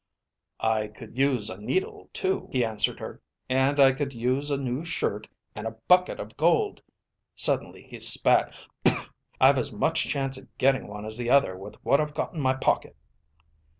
"I 0.59 0.87
could 0.87 1.15
use 1.15 1.47
a 1.51 1.61
needle 1.61 2.09
too," 2.11 2.49
he 2.51 2.65
answered 2.65 2.99
her. 2.99 3.21
"And 3.47 3.79
I 3.79 3.91
could 3.91 4.13
use 4.13 4.49
a 4.49 4.57
new 4.57 4.83
shirt, 4.83 5.27
and 5.53 5.67
a 5.67 5.77
bucket 5.87 6.19
of 6.19 6.35
gold." 6.37 6.81
Suddenly 7.35 7.83
he 7.83 7.99
spat. 7.99 8.65
"I've 9.39 9.59
as 9.59 9.71
much 9.71 10.07
chance 10.07 10.39
of 10.39 10.47
getting 10.57 10.87
one 10.87 11.05
as 11.05 11.19
the 11.19 11.29
other 11.29 11.55
with 11.55 11.75
what 11.85 12.01
I've 12.01 12.15
got 12.15 12.33
in 12.33 12.41
my 12.41 12.55
pocket." 12.55 12.95